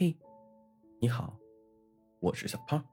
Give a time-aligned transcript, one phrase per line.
[0.00, 0.16] 嘿，
[1.00, 1.36] 你好，
[2.20, 2.86] 我是小胖，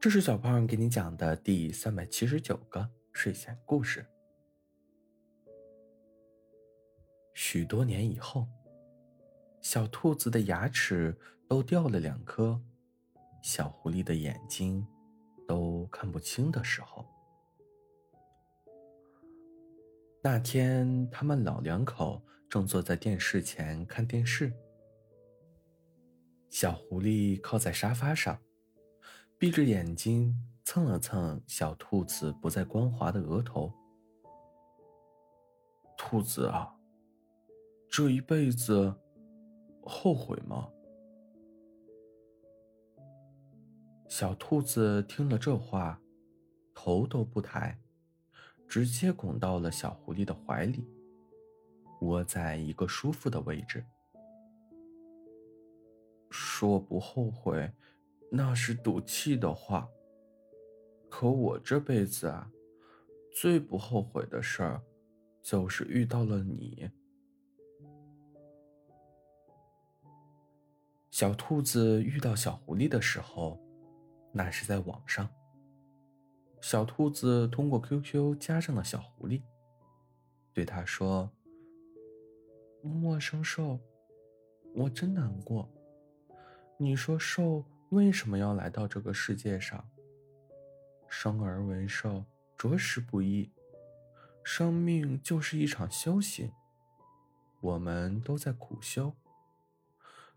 [0.00, 4.04] 这是小胖给你讲的第三百七十九个睡前故事。
[7.32, 8.48] 许多年以后，
[9.60, 12.60] 小兔子的牙齿都掉了两颗，
[13.40, 14.84] 小狐狸的眼睛
[15.46, 17.06] 都看不清的时候，
[20.24, 22.20] 那天他们老两口
[22.50, 24.52] 正坐在电视前看电视。
[26.58, 28.40] 小狐狸靠在沙发上，
[29.36, 33.70] 闭着眼睛蹭了蹭小兔子不再光滑的额头。
[35.98, 36.74] 兔子啊，
[37.90, 38.96] 这一辈子
[39.82, 40.70] 后悔吗？
[44.08, 46.00] 小兔子听了这话，
[46.74, 47.78] 头都不抬，
[48.66, 50.82] 直接拱到了小狐狸的怀里，
[52.00, 53.84] 窝在一个舒服的位置。
[56.58, 57.70] 说不后悔，
[58.30, 59.86] 那是赌气的话。
[61.10, 62.50] 可我这辈子啊，
[63.30, 64.82] 最不后悔的事儿，
[65.42, 66.90] 就是遇到了你。
[71.10, 73.60] 小兔子遇到小狐狸的时候，
[74.32, 75.28] 那是在网上。
[76.62, 79.42] 小兔子通过 QQ 加上了小狐狸，
[80.54, 81.30] 对他说
[82.80, 83.78] ：“陌生兽，
[84.74, 85.70] 我真难过。”
[86.78, 89.88] 你说兽为什么要来到这个世界上？
[91.08, 92.26] 生而为兽，
[92.58, 93.50] 着实不易。
[94.44, 96.52] 生命就是一场修行，
[97.60, 99.14] 我们都在苦修。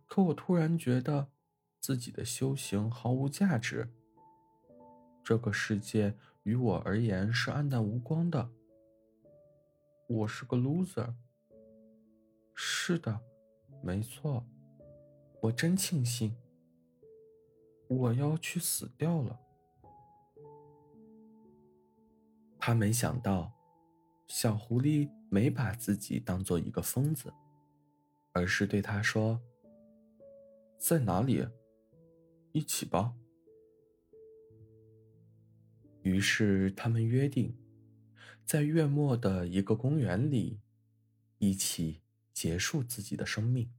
[0.07, 1.27] 可我突然觉得，
[1.81, 3.89] 自己的修行毫无价值。
[5.21, 8.49] 这个世界于我而言是暗淡无光的。
[10.07, 11.13] 我是个 loser。
[12.55, 13.19] 是的，
[13.83, 14.47] 没错。
[15.41, 16.35] 我真庆幸，
[17.87, 19.39] 我要去死掉了。
[22.59, 23.53] 他没想到，
[24.27, 27.33] 小狐狸没把自己当做一个疯子，
[28.33, 29.41] 而是对他说
[30.77, 31.47] ：“在哪里？
[32.51, 33.15] 一起吧。”
[36.03, 37.57] 于是他们约定，
[38.45, 40.59] 在月末的一个公园里，
[41.37, 42.01] 一起
[42.33, 43.71] 结束自己的生命。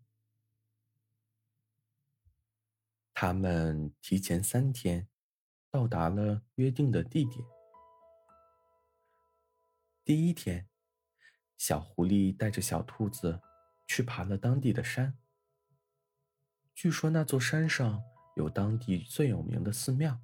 [3.22, 5.06] 他们提前三天
[5.70, 7.46] 到达了约定的地点。
[10.02, 10.66] 第一天，
[11.58, 13.38] 小狐狸带着小兔子
[13.86, 15.18] 去爬了当地的山。
[16.74, 18.02] 据说那座山上
[18.36, 20.18] 有当地最有名的寺庙。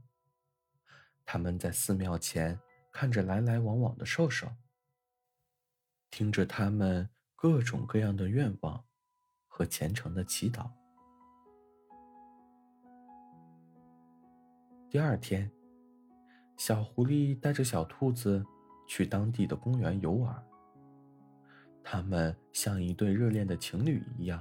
[1.26, 2.58] 他们在寺庙前
[2.90, 4.50] 看着来来往往的兽兽，
[6.10, 8.86] 听着他们各种各样的愿望
[9.46, 10.85] 和虔诚的祈祷。
[14.88, 15.50] 第二天，
[16.56, 18.44] 小狐狸带着小兔子
[18.86, 20.40] 去当地的公园游玩。
[21.82, 24.40] 他们像一对热恋的情侣一样，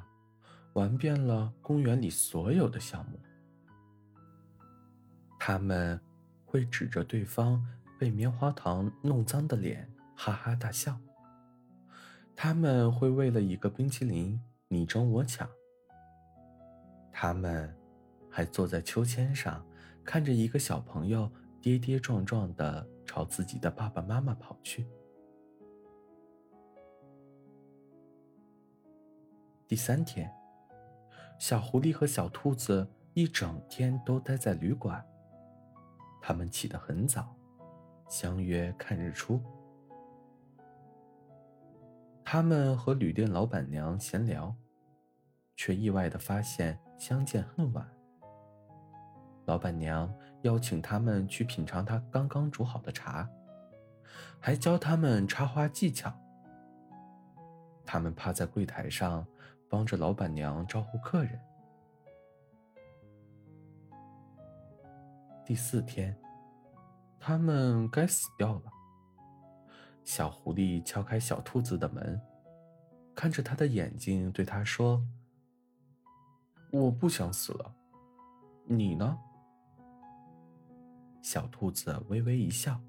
[0.74, 3.20] 玩遍了公园里所有的项目。
[5.40, 6.00] 他们
[6.46, 7.62] 会指着对方
[8.00, 10.96] 被棉花糖弄脏的脸哈哈大笑。
[12.36, 15.50] 他们会为了一个冰淇淋你争我抢。
[17.12, 17.76] 他们
[18.30, 19.66] 还坐在秋千上。
[20.06, 21.30] 看着一个小朋友
[21.60, 24.88] 跌跌撞撞的朝自己的爸爸妈妈跑去。
[29.68, 30.32] 第三天，
[31.40, 35.04] 小狐狸和小兔子一整天都待在旅馆。
[36.22, 37.36] 他们起得很早，
[38.08, 39.42] 相约看日出。
[42.24, 44.56] 他们和旅店老板娘闲聊，
[45.56, 47.95] 却意外的发现相见恨晚。
[49.46, 50.12] 老板娘
[50.42, 53.30] 邀请他们去品尝她刚刚煮好的茶，
[54.40, 56.14] 还教他们插花技巧。
[57.86, 59.26] 他们趴在柜台上，
[59.70, 61.40] 帮着老板娘招呼客人。
[65.46, 66.18] 第四天，
[67.20, 68.64] 他们该死掉了。
[70.04, 72.20] 小狐狸敲开小兔子的门，
[73.14, 75.06] 看着他的眼睛，对他说
[76.74, 77.76] ：“我不想死了，
[78.66, 79.20] 你呢？”
[81.26, 82.80] 小兔子微微一笑，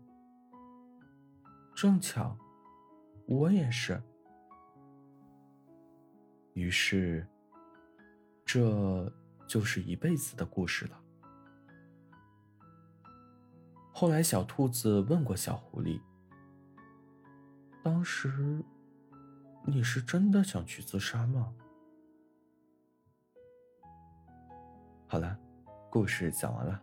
[1.74, 2.36] 正巧，
[3.26, 3.98] 我也是。
[6.52, 7.26] 于是，
[8.44, 9.10] 这
[9.48, 11.00] 就是一辈子的故事了。
[13.90, 15.98] 后来，小兔子问过小狐狸
[17.82, 18.62] ：“当时，
[19.64, 21.54] 你是真的想去自杀吗？”
[25.08, 25.38] 好了，
[25.90, 26.82] 故事讲完了。